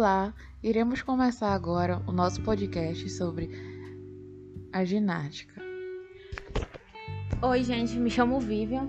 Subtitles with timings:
[0.00, 0.32] Olá,
[0.62, 3.50] iremos começar agora o nosso podcast sobre
[4.72, 5.60] a ginástica.
[7.42, 8.88] Oi, gente, me chamo Vivian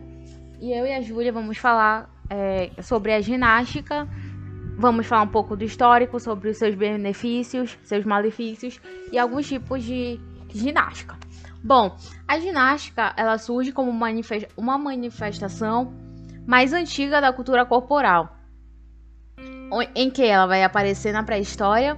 [0.61, 4.07] e eu e a Júlia vamos falar é, sobre a ginástica.
[4.77, 8.79] Vamos falar um pouco do histórico, sobre os seus benefícios, seus malefícios
[9.11, 10.17] e alguns tipos de
[10.47, 11.17] ginástica.
[11.61, 11.93] Bom,
[12.25, 15.93] a ginástica ela surge como uma manifestação
[16.47, 18.40] mais antiga da cultura corporal
[19.95, 21.97] em que ela vai aparecer na pré-história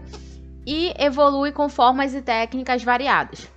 [0.65, 3.49] e evolui com formas e técnicas variadas.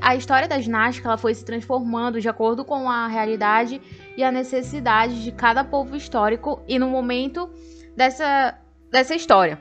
[0.00, 3.80] a história da ginástica ela foi se transformando de acordo com a realidade
[4.16, 7.50] e a necessidade de cada povo histórico e no momento
[7.96, 8.58] dessa,
[8.90, 9.60] dessa história.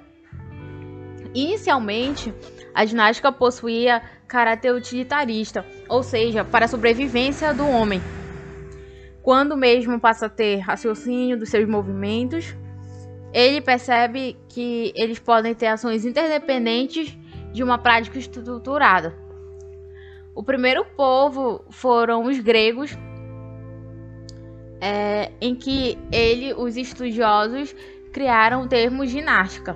[1.33, 2.33] Inicialmente,
[2.73, 8.01] a ginástica possuía caráter utilitarista, ou seja, para a sobrevivência do homem.
[9.21, 12.55] Quando mesmo passa a ter raciocínio dos seus movimentos,
[13.33, 17.17] ele percebe que eles podem ter ações interdependentes
[17.53, 19.15] de uma prática estruturada.
[20.33, 22.97] O primeiro povo foram os gregos,
[24.81, 27.75] é, em que ele, os estudiosos,
[28.13, 29.75] criaram o termo ginástica.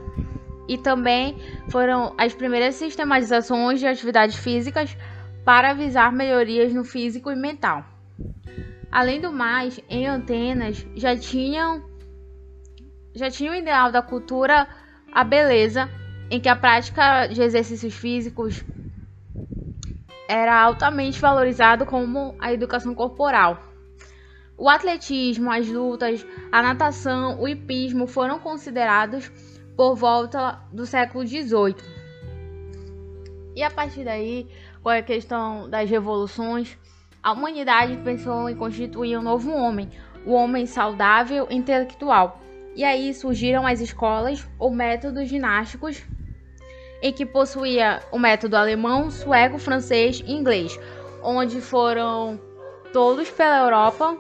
[0.67, 1.35] E também
[1.69, 4.95] foram as primeiras sistematizações de atividades físicas
[5.43, 7.83] para visar melhorias no físico e mental.
[8.89, 11.83] Além do mais, em Atenas já tinham
[13.13, 14.67] já tinha o ideal da cultura
[15.11, 15.89] a beleza,
[16.29, 18.65] em que a prática de exercícios físicos
[20.27, 23.59] era altamente valorizado como a educação corporal.
[24.57, 29.29] O atletismo, as lutas, a natação, o hipismo foram considerados
[29.75, 31.75] por volta do século XVIII.
[33.55, 34.47] E a partir daí,
[34.81, 36.77] com a questão das revoluções,
[37.21, 39.89] a humanidade pensou em constituir um novo homem,
[40.25, 42.41] o homem saudável intelectual,
[42.75, 46.03] e aí surgiram as escolas ou métodos ginásticos,
[47.01, 50.79] em que possuía o método alemão, sueco, francês e inglês,
[51.21, 52.39] onde foram
[52.91, 54.17] todos pela Europa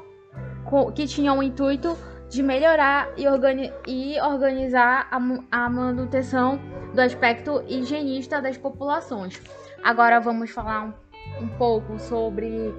[0.95, 1.97] que tinham o intuito
[2.29, 5.17] de melhorar e, organi e organizar a,
[5.51, 6.59] a manutenção
[6.93, 9.39] do aspecto higienista das populações.
[9.83, 12.73] Agora vamos falar um, um pouco sobre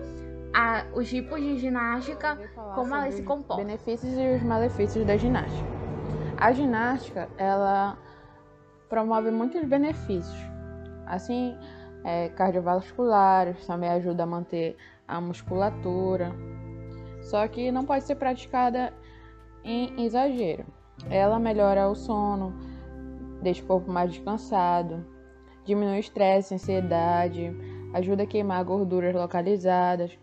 [0.54, 2.38] a, os tipos de ginástica,
[2.76, 3.62] como ela se comporta.
[3.62, 5.69] Benefícios e os malefícios da ginástica.
[6.37, 7.98] A ginástica, ela
[8.88, 10.38] promove muitos benefícios,
[11.06, 11.56] assim,
[12.04, 14.76] é, cardiovasculares, também ajuda a manter
[15.09, 16.32] a musculatura,
[17.22, 18.92] só que não pode ser praticada
[19.65, 20.65] em exagero.
[21.10, 22.54] Ela melhora o sono,
[23.42, 25.04] deixa o corpo mais descansado,
[25.65, 27.53] diminui o estresse, ansiedade,
[27.92, 30.16] ajuda a queimar gorduras localizadas,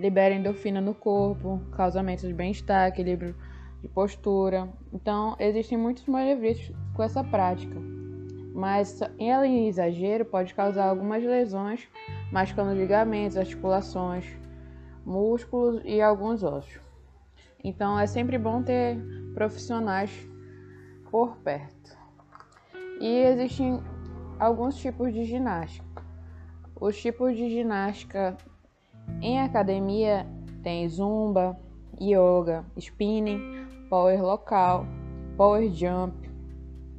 [0.00, 3.36] libera endorfina no corpo, causa aumento de bem-estar, equilíbrio
[3.82, 4.68] de postura.
[4.92, 7.76] Então, existem muitos malefícios com essa prática.
[8.54, 11.86] Mas ela em exagero pode causar algumas lesões,
[12.32, 14.24] machucando ligamentos, articulações,
[15.04, 16.80] músculos e alguns ossos.
[17.62, 18.98] Então, é sempre bom ter
[19.34, 20.10] profissionais
[21.10, 21.98] por perto.
[23.00, 23.82] E existem
[24.38, 26.02] alguns tipos de ginástica.
[26.80, 28.36] Os tipos de ginástica
[29.20, 30.26] em academia
[30.62, 31.58] tem zumba,
[32.00, 34.86] yoga, spinning, power local,
[35.36, 36.14] power jump,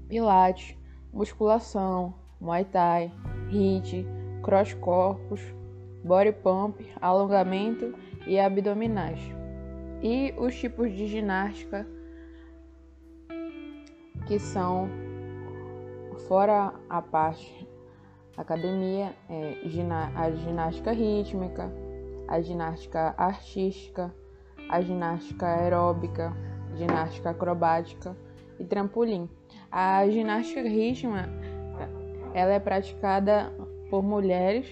[0.08, 0.76] pilates,
[1.14, 3.12] musculação, muay thai,
[3.50, 4.06] hit,
[4.44, 5.42] cross corpus,
[6.04, 7.94] body pump, alongamento
[8.26, 9.20] e abdominais.
[10.02, 11.88] E os tipos de ginástica
[14.28, 14.90] que são
[16.28, 17.68] fora a parte
[18.38, 19.58] academia, é,
[20.16, 21.72] a ginástica rítmica,
[22.32, 24.16] a ginástica artística,
[24.70, 26.32] a ginástica aeróbica,
[26.78, 28.16] ginástica acrobática
[28.58, 29.30] e trampolim.
[29.70, 31.28] A ginástica rítmica
[32.34, 33.52] ela é praticada
[33.90, 34.66] por mulheres,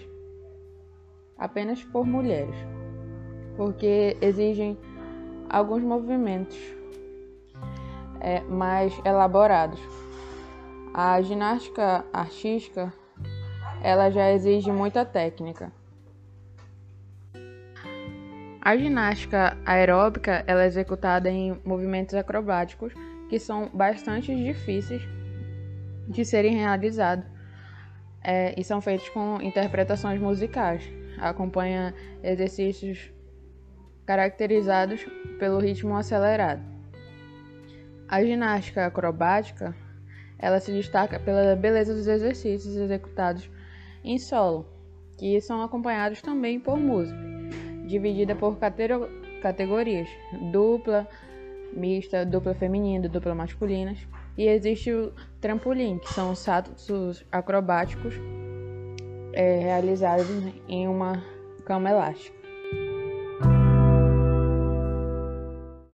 [1.36, 2.56] apenas por mulheres,
[3.58, 4.78] porque exigem
[5.50, 6.56] alguns movimentos
[8.20, 9.80] é, mais elaborados.
[10.94, 12.90] A ginástica artística
[13.82, 15.70] ela já exige muita técnica.
[18.62, 22.92] A ginástica aeróbica ela é executada em movimentos acrobáticos
[23.30, 25.02] que são bastante difíceis
[26.06, 27.24] de serem realizados
[28.22, 30.84] é, e são feitos com interpretações musicais.
[31.18, 33.10] Acompanha exercícios
[34.04, 35.06] caracterizados
[35.38, 36.60] pelo ritmo acelerado.
[38.08, 39.74] A ginástica acrobática
[40.38, 43.48] ela se destaca pela beleza dos exercícios executados
[44.04, 44.66] em solo,
[45.16, 47.29] que são acompanhados também por música
[47.90, 48.56] dividida por
[49.42, 50.08] categorias:
[50.52, 51.06] dupla,
[51.72, 53.94] mista, dupla feminina, dupla masculina
[54.38, 58.14] E existe o trampolim, que são saltos acrobáticos
[59.32, 60.26] é, realizados
[60.68, 61.22] em uma
[61.64, 62.39] cama elástica.